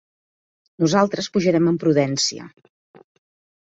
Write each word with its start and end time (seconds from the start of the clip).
Nosaltres 0.85 1.31
pujarem 1.37 1.71
amb 1.75 1.85
prudència. 1.87 2.53